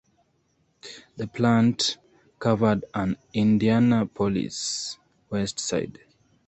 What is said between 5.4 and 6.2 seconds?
side.